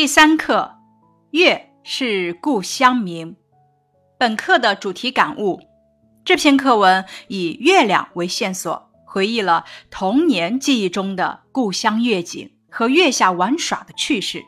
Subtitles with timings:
[0.00, 0.78] 第三课，
[1.32, 3.36] 月是故乡明。
[4.18, 5.60] 本课的主题感悟：
[6.24, 14.42] 这篇课文以月亮为线索，回忆了童年记忆中的故乡月景和月下玩耍的趣事，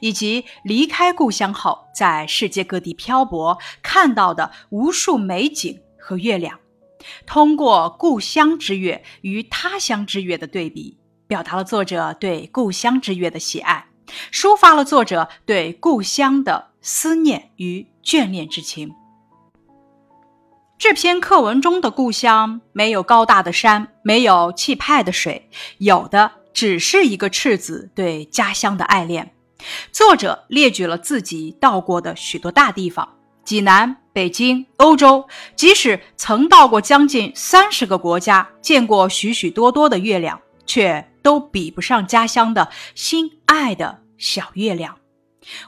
[0.00, 6.58] 以及离开故乡后在世界各地漂泊看到的无数美景和月亮。
[7.26, 13.85] 通过故乡之月与他乡之月的对比，表达了作者对故乡之月的喜爱。
[14.32, 18.94] 抒发了作者对故乡的思念与眷恋之情。
[20.78, 29.32] 这篇课文中的故乡没有高大的山，没有气派的水，有的只是一个赤子对家乡的爱恋。
[29.90, 41.10] 作者列举了自己到过的许多大地方：济南、北京、欧洲，即使曾到过将近三十个国家，见过许许多多的月亮，却。
[41.26, 44.98] 都比不上家乡的心爱的小月亮。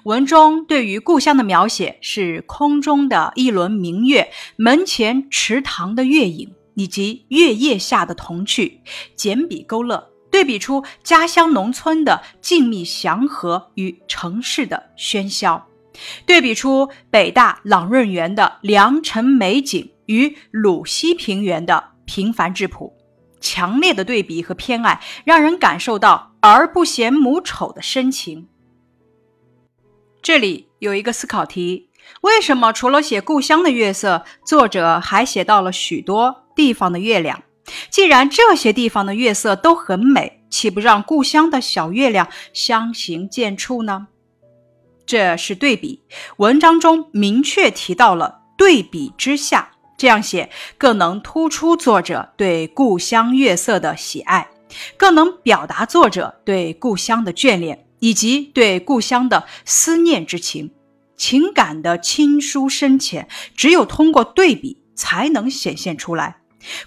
[0.04, 8.80] 文中对于故乡的描写是空中的一轮明月、门前池塘的月影，以及月夜下的童趣，
[9.16, 15.66] 简笔勾勒，对比出家乡农村的静谧祥和与城市的喧嚣，
[16.24, 22.97] 对比出北大朗润园的良辰美景与鲁西平原的平凡质朴。
[23.40, 28.48] 强烈的对比和偏爱，让人感受到儿不嫌母丑的深情。
[30.20, 31.88] 这里有一个思考题：
[32.22, 37.42] 为什么除了写故乡的月色，作者还写到了许多地方的月亮？
[37.90, 44.08] 既然这些地方的月色都很美，岂不让故乡的小月亮相形见绌呢？
[45.06, 46.02] 这是对比。
[46.38, 49.70] 文章中明确提到了对比之下。
[49.98, 54.48] 这样写更能突出作者对故乡月色的喜爱，
[54.96, 60.70] 更能表达作者对故乡的眷恋以及对故乡的思念之情。
[61.16, 66.36] 情感的亲疏深浅，只有通过对比才能显现出来。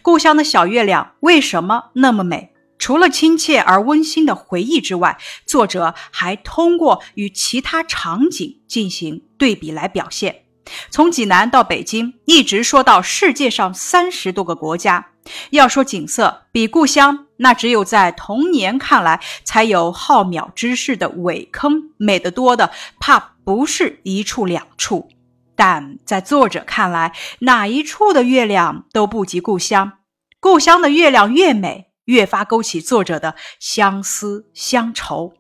[0.02, 2.54] 故乡的小月亮为什么那么美？
[2.80, 10.44] 除了亲切而温馨的回忆之外，作者还通过与其他场景进行对比来表现。
[10.90, 15.08] 从济南到北京，一直说到世界上三十多个国家。
[15.52, 25.10] 要说景色比故乡，那只有在童年看来才有浩渺之势的苇坑美得多的，怕不是一处两处。
[25.56, 30.00] 但在作者看来，哪一处的月亮都不及故乡。
[30.40, 35.34] 故乡的月亮越美，越发勾起作者的相思乡愁。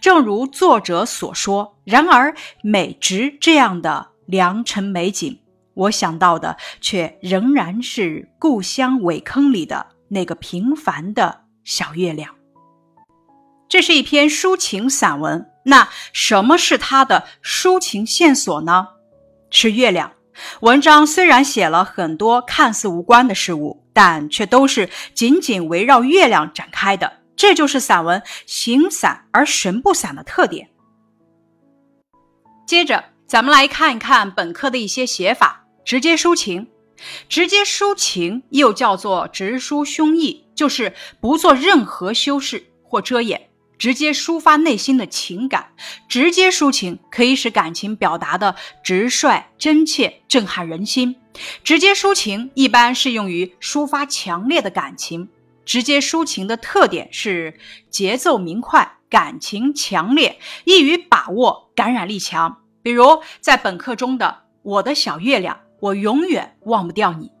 [0.00, 4.12] 正如作者所说，然而美值这样的。
[4.26, 5.40] 良辰美景，
[5.74, 12.34] 我想到的却仍然是故乡苇坑里的那个平凡的小月亮。
[13.68, 18.88] 这是一篇抒情散文，那什么是它的抒情线索呢？
[19.50, 20.12] 是月亮。
[20.60, 27.20] 文章虽然写了很多看似无关的事物，但却都是紧紧围绕月亮展开的。
[27.36, 30.68] 这就是散文形散而神不散的特点。
[32.66, 33.15] 接着。
[33.26, 36.68] 咱们来看一看本课的一些写法：直接抒情，
[37.28, 45.72] 直接抒情又叫做直抒胸臆，就是不做任何修饰或遮掩，直接抒发内心的情感。
[46.08, 48.54] 直接抒情可以使感情表达的
[48.84, 51.16] 直率、真切、震撼人心。
[51.64, 55.28] 直接抒情一般适用于抒发强烈的感情。
[55.64, 57.58] 直接抒情的特点是
[57.90, 62.62] 节奏明快，感情强烈，易于把握，感染力强。
[62.86, 67.32] 比如在本课中的“我的小月亮”，我永远忘不掉你。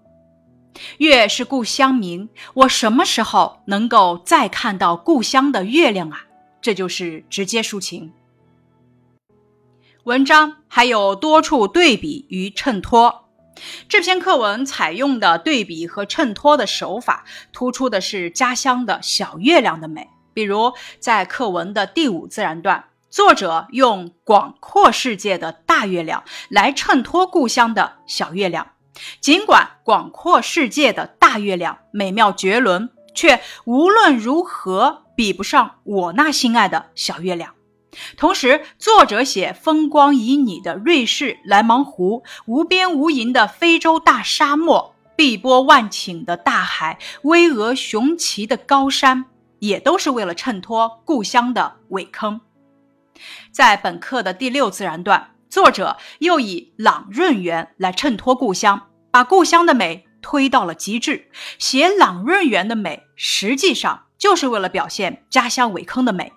[0.98, 6.26] 月是故乡明，我什么时候能够再看到故乡的月亮啊？
[6.60, 8.12] 这就是直接抒情。
[10.02, 13.28] 文章还有多处对比与衬托。
[13.88, 20.08] 这篇课文采用的对比和衬托的手法，突出的是家乡的小月亮的美。
[20.34, 22.86] 比如在课文的第五自然段。
[23.08, 28.72] 作者用广阔世界的大月亮来衬托故乡的小月亮，
[29.20, 37.54] 尽管广阔世界的大月亮美妙绝伦，却无论如何比不上我那心爱的小月亮。
[38.18, 49.24] 同时，作者写风光旖旎的瑞士莱芒湖、无边无垠的非洲大沙漠、碧波万顷的大海、巍峨雄奇的高山，
[49.60, 52.40] 也都是为了衬托故乡的苇坑。
[53.52, 61.30] 在本课的第六自然段，作者又以朗润园来衬托故乡，把故乡的美推到了极致。
[61.58, 66.32] 写朗润园的美，实际上就是为了表现家乡苇坑的美。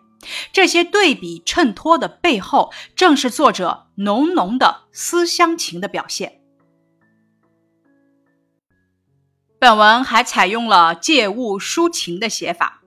[0.51, 6.41] 这些对比衬托的背后，正是作者浓浓的思乡情的表现。
[9.57, 12.78] 本文还采用了借物抒情的写法。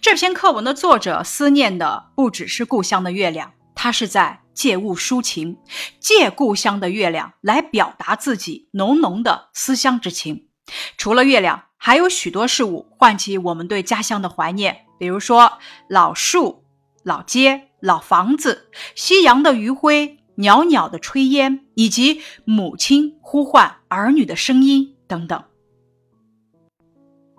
[0.00, 5.58] 这篇课文的作者思念的不只是故乡的月亮，他是在借物抒情，
[5.98, 10.48] 借故乡的月亮来表达自己浓浓的思乡之情。
[10.96, 15.58] 除了月亮，还有许多事物唤起我们对家乡的怀念，比如说
[15.88, 16.64] 老树。
[17.02, 25.42] 老街、老房子、夕阳的余晖、袅袅的炊烟，以及母亲呼唤儿女的声音等等。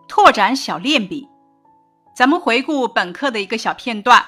[0.08, 1.28] 拓展小练笔，
[2.22, 4.24] 咱们回顾本课的一个小片段。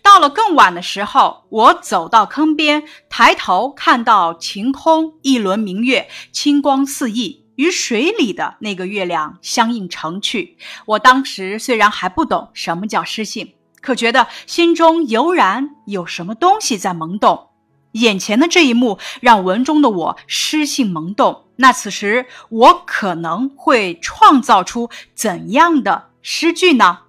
[0.00, 10.56] 到了更晚的时候，我走到坑边，抬头看到晴空，一轮明月，清光四溢，与水里的那个月亮相映成趣。
[10.86, 13.54] 我当时虽然还不懂什么叫诗性。
[13.80, 17.48] 可觉得心中油然有什么东西在萌动，
[17.90, 21.46] 眼前的这一幕让文中的我诗性萌动。
[21.56, 27.00] 那此时我可能会创造出怎样的诗句呢？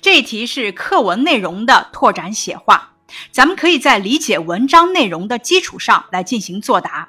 [0.00, 2.94] 这一题是课文内容的拓展写话，
[3.30, 7.08] 咱们可以在理解文章内容的基础上来进行作答。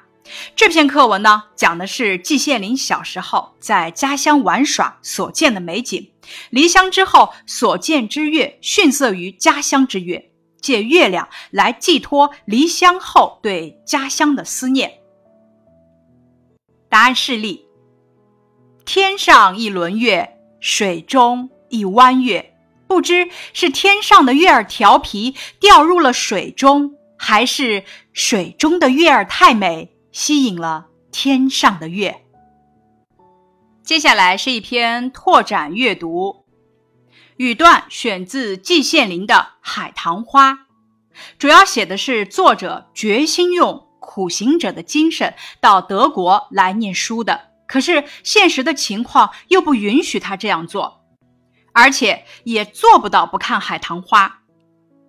[0.54, 6.10] 这篇课文呢，讲的是季羡林小时候在家乡玩耍所见的美景。
[6.50, 10.30] 离乡之后所见之月逊色于家乡之月，
[10.60, 14.92] 借月亮来寄托离乡后对家乡的思念。
[16.90, 17.64] 答案示例：
[18.84, 22.54] 天上一轮月，水中一弯月。
[22.88, 32.24] 不知是天上的月儿调皮掉入了水中，还是水中的月儿太美吸引了天上的月。
[33.84, 36.44] 接下来是一篇拓展阅读，
[37.36, 40.52] 语段选自季羡林的《海棠花》，
[41.38, 50.97] 主要写的是作者决心用苦行者的精神到德国来念书的，可是现实的情况又不允许他这样做，
[51.78, 54.26] 而且也做不到不看《海棠花》。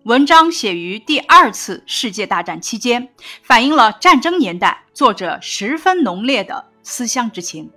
[0.04, 3.10] 文章写于第二次世界大战期间，
[3.42, 7.72] 反映了战争年代作者十分浓烈的思乡之情。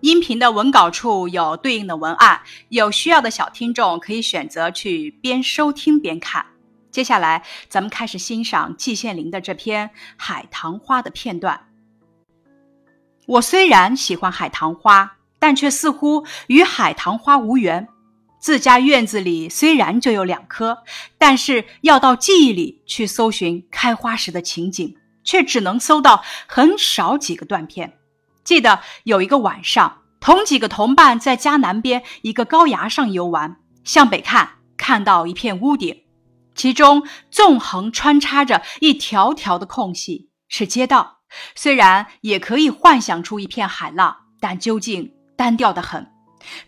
[0.00, 6.44] 音频的文稿处有对应的文案，有需要的小听众可以选择去边收听边看。
[6.90, 9.88] 接下来，咱们开始欣赏季羡林的这篇
[10.18, 11.68] 《海棠花》的片段。
[13.26, 15.13] 我虽然喜欢海棠花，
[15.44, 17.86] 但却似乎与海棠花无缘。
[18.40, 20.78] 自家院子里虽然就有两棵，
[21.18, 27.98] 但是要到记忆里去搜寻开花时的情景，却只能搜到很少几个断片。
[28.42, 36.04] 记得有一个晚上，同几个同伴在家南边一个高崖上游玩，向北看，看到一片屋顶，
[36.54, 41.18] 其中纵横穿插着一条条的空隙，是街道。
[41.54, 46.10] 虽然也可以幻想出一片海浪，但究竟单调的很。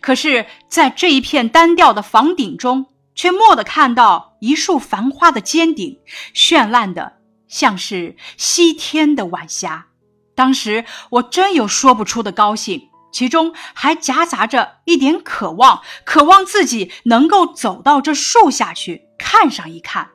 [0.01, 5.99] 可是，在这一片单调的房顶中，却蓦地看到一束繁花的尖顶，
[6.33, 7.17] 绚烂的
[7.47, 9.87] 像是西天的晚霞。
[10.35, 20.09] 当时我真有说不出的高兴，其中还夹杂着一点渴望，渴望自己能够走到这树下去看上一看。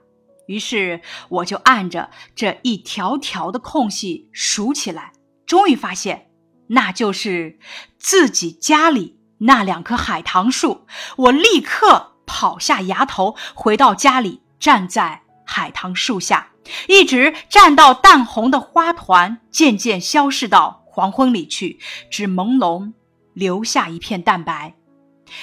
[0.46, 5.12] 于是我就按着这一条条的空隙数起来，
[5.46, 6.31] 终于发现，
[6.72, 7.58] 那就是
[7.98, 10.86] 自己家里那两棵海棠树。
[11.16, 16.48] 我立刻跑下崖头，回到家里，站在海棠树下。
[16.88, 21.78] 一直站到淡红的花团渐渐消逝到黄昏里去，
[22.10, 22.92] 只朦胧
[23.34, 24.74] 留下一片淡白。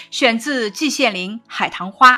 [0.10, 2.16] 选自季羡林《海棠花》。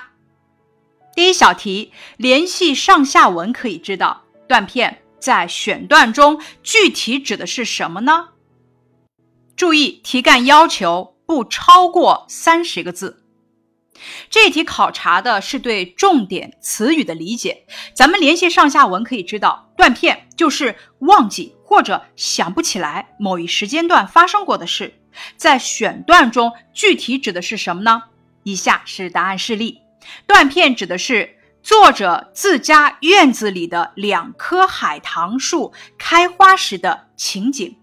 [1.15, 8.29] 第一小题，联系上下文可以知道，断片在选段中具体指的是什么呢？
[9.61, 13.23] 注意题干要求不超过三十个字。
[14.27, 17.67] 这题考察的是对重点词语的理解。
[17.93, 24.99] 咱们联系上下文可以知道，断片就是忘记或者想不起来某一时间段发生过的事。
[25.37, 28.01] 在选段中，具体指的是什么呢？
[28.41, 29.81] 以下是答案示例：
[30.25, 37.77] 断片指的是作者自家院子里的两棵海棠树开花时的情景。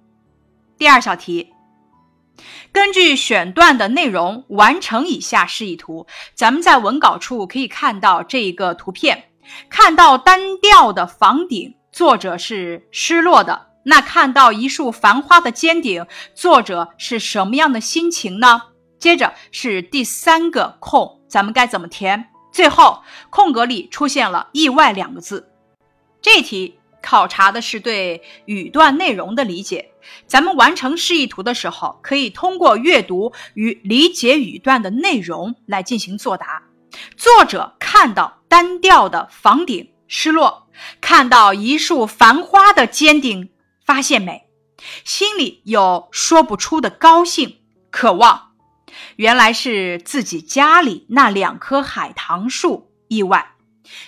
[0.77, 1.53] 第二小题。
[2.73, 6.07] 根据选段的内容完成以下示意图。
[6.35, 9.31] 咱们在文稿处可以看到这一个图片，
[9.69, 13.67] 看到单调的房顶，作者是失落的。
[13.85, 18.63] 那看到一束繁花的尖顶，作者是什么样的心情呢？
[18.99, 22.29] 接着是第三个空，咱们该怎么填？
[22.53, 25.51] 最后空格里出现了“意外”两个字。
[26.21, 29.91] 这题考察的是对语段内容的理解。
[30.27, 36.63] 咱们完成示意图的时候，可以通过阅读与理解语段的内容来进行作答。
[37.17, 40.69] 作者看到单调的房顶失落，
[41.01, 43.51] 看到一束繁花的尖顶
[43.85, 44.49] 发现美，
[45.05, 47.59] 心里有说不出的高兴、
[47.91, 48.53] 渴望。
[49.17, 53.53] 原来是自己家里那两棵海棠树意外，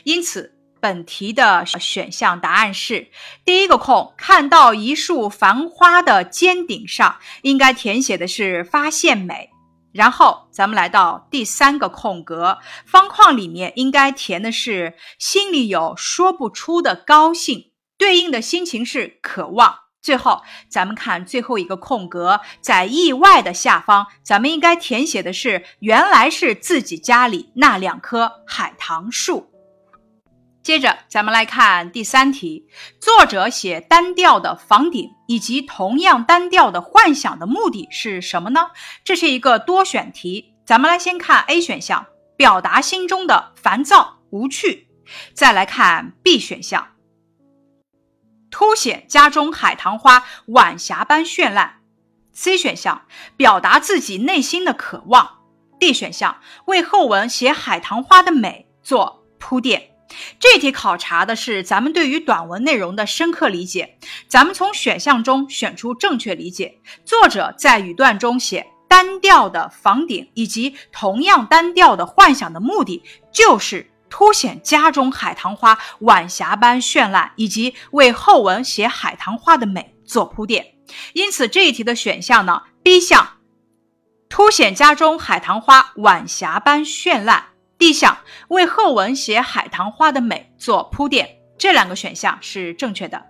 [0.04, 0.56] 因此。
[0.80, 3.08] 本题的选项答案是
[3.44, 9.50] 第一个空，看到一束繁花的尖顶上，应该填写的是发现美。
[9.92, 19.80] 然后咱们来到第三个空格方框里面，应该填的是心里有说不出的高兴，对应的心情是渴望。
[20.00, 29.50] 最后咱们看最后一个空格，在意外的下方，咱们应该填写的是原来是自己家里那两棵海棠树。
[30.62, 32.68] 接着，咱们来看第三题。
[33.00, 38.68] 作者写单调的房顶以及同样单调的幻想的目的是什么呢？
[39.02, 40.54] 这是一个多选题。
[40.66, 44.86] 咱们来先看 A 选项，表达心中的烦躁无趣；
[45.34, 46.88] 再来看 B 选项，
[48.50, 51.80] 凸显家中海棠花晚霞般绚烂
[52.34, 55.38] ；C 选项，表达自己内心的渴望
[55.80, 59.89] ；D 选项，为后文写海棠花的美做铺垫。
[60.38, 63.96] 这题考察的是咱们对于短文内容的深刻理解。
[64.28, 66.78] 咱们从选项中选出正确理解。
[67.04, 73.02] 作者在语段中写单调的房顶以及同样单调的幻想的目的，
[73.32, 80.74] 就是凸显家中海棠花晚霞般绚烂，以及为后文写海棠花的美做铺垫。
[81.12, 83.34] 因此，这一题的选项呢，B 项，
[84.28, 87.49] 凸显家中海棠花晚霞般绚烂。
[87.80, 88.18] D 项
[88.48, 93.24] 为后文写海棠花的美做铺垫，这两个选项是正确的。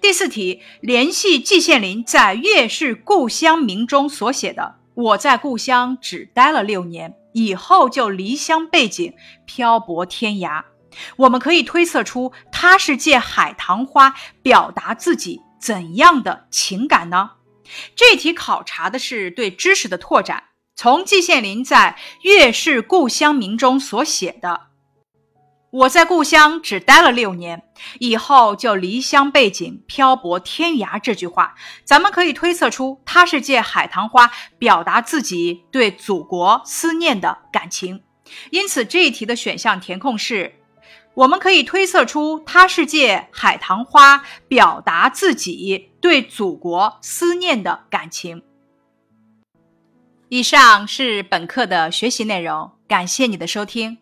[0.00, 9.14] 第四题，联系季羡林在《月是故乡明》中所写的“我在故乡只待了六年，以后就离乡背井，
[9.46, 10.64] 漂泊天涯”。
[11.18, 14.12] 我们可以推测出他是借海棠花
[14.42, 17.30] 表达自己怎样的情感呢？
[17.94, 20.42] 这题考察的是对知识的拓展。
[20.82, 24.68] 从季羡林在《月是故乡明》中所写的
[25.70, 27.64] “我在故乡只待了六年，
[27.98, 38.02] 以后就离乡背井，漂泊天涯”这句话，咱们可以推测出他是借海棠花表达自己对祖国思念的感情。
[38.48, 40.54] 因此，这一题的选项填空是：
[41.12, 48.44] 我们可以推测出他是借海棠花表达自己对祖国思念的感情。
[50.32, 53.98] 以上是本课的学习内容，感谢你的收听。